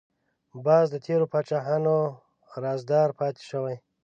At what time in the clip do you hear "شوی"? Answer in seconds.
3.49-3.75